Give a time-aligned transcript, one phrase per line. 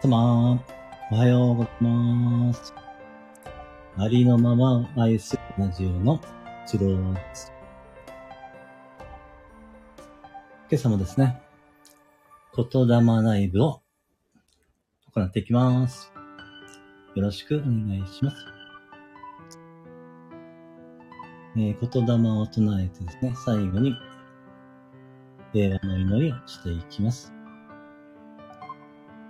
[0.00, 0.62] 様、
[1.10, 2.72] おはようございます。
[3.96, 6.20] ありのままを愛するラジオの
[6.64, 7.52] 一郎です。
[10.70, 11.42] 今朝もですね、
[12.54, 13.82] 言霊ライブを
[15.14, 16.12] 行っていきます。
[17.16, 18.36] よろしくお願いします。
[21.56, 23.96] えー、言霊を唱えてですね、最後に
[25.52, 27.37] 平和の祈りをしていきます。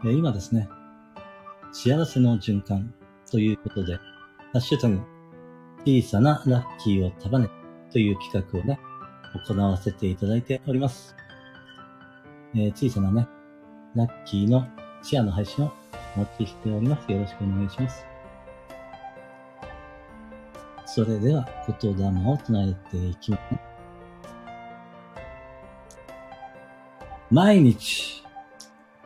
[0.04, 0.68] え今ですね、
[1.72, 2.94] 幸せの循環
[3.30, 4.02] ということで、ハ
[4.54, 5.00] ッシュタグ、
[5.84, 7.48] 小さなラッキーを束ね
[7.90, 8.78] という企画をね、
[9.46, 11.16] 行わせていただいております。
[12.54, 13.26] えー、小さなね、
[13.96, 14.68] ラッキーの
[15.02, 15.72] シェアの配信を
[16.16, 17.10] お待ちしております。
[17.10, 18.06] よろしくお願いします。
[20.86, 21.44] それでは、
[21.80, 23.42] 言霊を唱えていきます、
[27.30, 28.22] 毎日、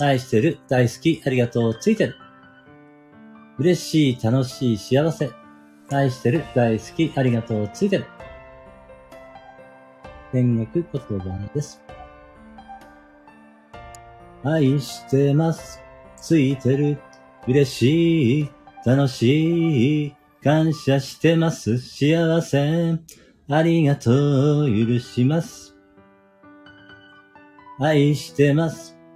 [0.00, 2.16] 愛してる、大好き、ありがとう、ついてる。
[3.58, 5.30] 嬉しい、楽しい、幸せ。
[5.90, 8.06] 愛してる、大好き、ありがとう、ついてる。
[10.32, 11.80] 天国言葉です。
[14.42, 15.80] 愛してます。
[16.16, 16.98] ついてる。
[17.46, 18.50] 嬉しい。
[18.84, 20.14] 楽しい。
[20.42, 21.78] 感謝してます。
[21.78, 22.98] 幸せ。
[23.48, 24.68] ありがとう。
[24.68, 25.76] 許します。
[27.78, 28.93] 愛してます。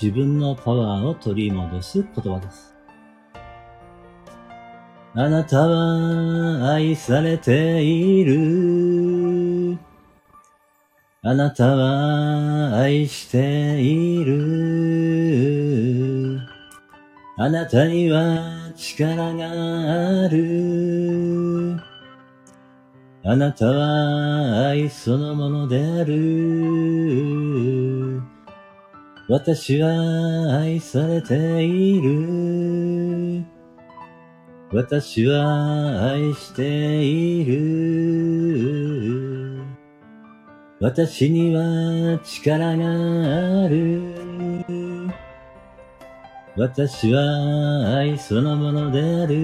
[0.00, 2.74] 自分のパワーを取り戻す言葉です。
[5.14, 9.78] あなたは愛されている。
[11.22, 15.34] あなたは愛している。
[17.36, 21.80] あなたには力がある。
[23.22, 26.94] あなたは愛そのものである。
[29.26, 33.42] 私は愛されている。
[34.70, 37.54] 私は愛している。
[40.78, 42.84] 私には力が
[43.64, 44.02] ある。
[46.54, 49.34] 私は愛そのものである。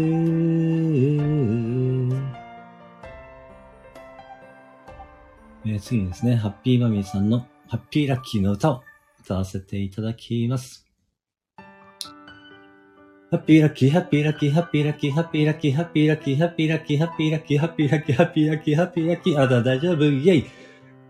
[5.64, 8.82] えー、次ですね、ハッピーマミーさんのハッピーラッキーの歌を
[9.24, 10.86] 歌わせていただきます。
[13.30, 20.42] ハッピーラッキー、ハッピーラッキー、ハッピーラッキー、ハッピーラッキー、ハッピーラッキー、ハッピーラッキー、ハッピーラッキー、ハッピーラッキー、ハッピーラッキー、ハッピーラッキー、あだ大丈夫、イェイ。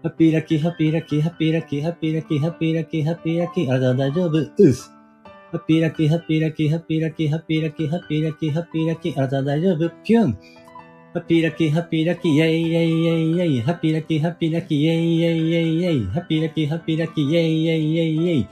[0.03, 4.91] ハッピーラッキー、ハッピーラッキー、ハッピーラッキー、ハッピーラッキー、ハッピーラッキー、ハッピーラッキー、あだ大丈夫、うっす。
[5.53, 10.39] ハッピーラッキー、ハッピーラッキー、ハッピーラッキー、ハッピーラッキー、ハッピーラッキー、ハッピーラッキー、あだ大丈夫、ピュン。
[11.13, 18.51] ハッピーラッキー、ハッピーラッキー、イェイイェイイェイイェイ、ハッピーラッキー、ハッピーラッキー、イェイイェイイェイイェイ、ハッピーラッキー、ハッピーラッキー、イェイイェイイェイイェイ、ハ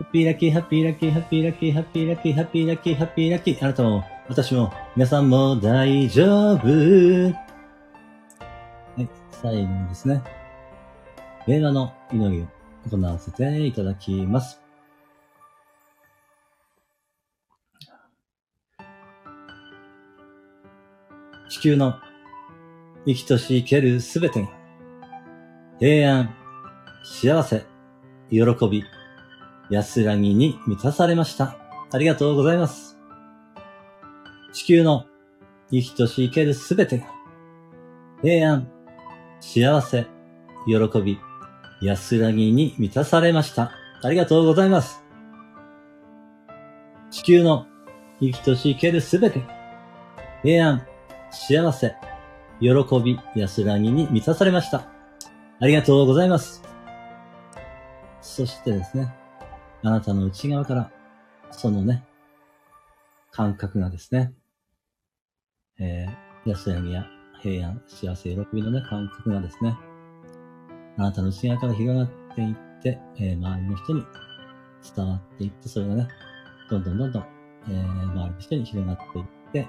[0.00, 6.66] ッピーラッキー、ハッピーラッキー、ハッピーラッキー、ハッピーラッキー、ハッピーラッキー、ハッピーラッキー、あなたも、私も、皆さんも大丈夫。
[6.66, 7.30] は
[8.98, 10.20] い、最後にですね、
[11.46, 12.46] 平和の祈りを
[12.90, 14.60] 行わせていただきます。
[21.50, 21.96] 地球の
[23.06, 24.48] 生きとし生けるすべてが、
[25.80, 26.34] 平安、
[27.02, 27.66] 幸せ、
[28.30, 28.38] 喜
[28.70, 28.84] び、
[29.68, 31.56] 安らぎに満たされました。
[31.92, 32.96] ありがとうございます。
[34.52, 35.06] 地球の
[35.72, 37.06] 生きとし生けるすべてが、
[38.22, 38.68] 平安、
[39.40, 40.06] 幸せ、
[40.66, 41.18] 喜び、
[41.82, 43.72] 安らぎに満たされました。
[44.02, 45.02] ありがとうございます。
[47.10, 47.66] 地球の
[48.20, 49.42] 生きとし生けるすべて、
[50.44, 50.86] 平安、
[51.30, 51.94] 幸せ、
[52.60, 52.68] 喜
[53.02, 54.88] び、安らぎに満たされました。
[55.60, 56.62] ありがとうございます。
[58.20, 59.14] そしてですね、
[59.82, 60.90] あなたの内側から、
[61.52, 62.04] そのね、
[63.30, 64.34] 感覚がですね、
[65.78, 67.06] えー、安らぎや
[67.40, 69.76] 平安、幸せ、喜びのね、感覚がですね、
[70.98, 74.04] あなたの内側から広がっていって、えー、周りの人に
[74.96, 76.08] 伝わっていって、それがね、
[76.68, 77.24] どんどんどんどん、
[77.68, 79.68] えー、周りの人に広がっていって、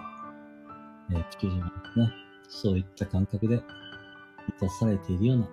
[1.12, 2.13] えー、地球人はですね、
[2.50, 3.63] そういった感覚で満
[4.60, 5.48] たされているような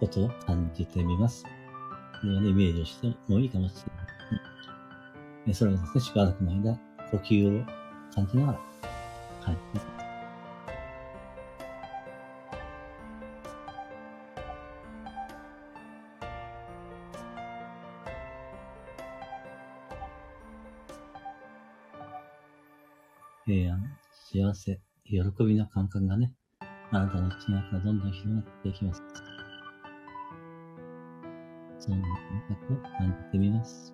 [0.00, 1.44] ことを感じてみます。
[1.44, 3.92] これはね、イメージをしてもいいかもしれ
[5.46, 5.54] ない。
[5.54, 6.78] それをですね、しばらくの間、
[7.10, 7.64] 呼吸を
[8.14, 8.60] 感じながら
[9.44, 9.91] 感じ
[23.44, 23.82] 平安、
[24.32, 26.32] 幸せ、喜びの感覚がね、
[26.92, 29.02] あなたの内側からどんどん広がっていきます。
[31.80, 33.92] そんな感覚を感じてみます。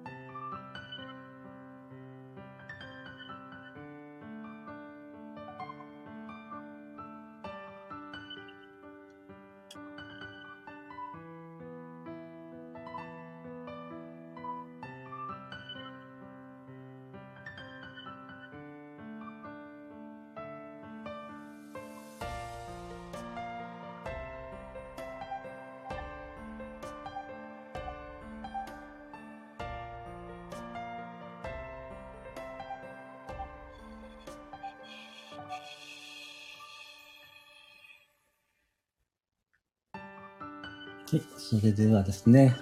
[41.10, 41.22] はい。
[41.38, 42.54] それではですね、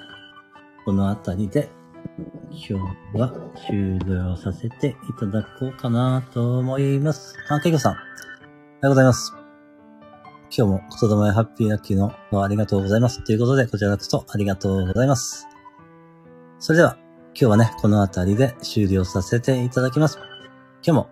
[0.84, 1.68] このあたりで、
[2.50, 2.78] 今
[3.12, 3.32] 日は
[3.66, 7.34] 終了させていただこうかなと思います。
[7.48, 7.92] あ、けいこさん。
[7.92, 8.06] おはよ
[8.84, 9.34] うございます。
[10.56, 13.24] 今日も言霊やハッピーラッキーのありがとうございます。
[13.24, 15.48] ということで、こちらこそありがとうございます。
[16.60, 16.96] それでは、
[17.34, 20.20] 今日はね、このあたりで終了させていただきます。
[20.84, 21.10] 今日も、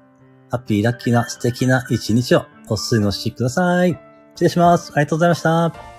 [0.53, 3.99] ハッピーラッキーな素敵な一日をお過ごしください。
[4.37, 4.93] 失礼します。
[4.95, 5.94] ありがとうございました。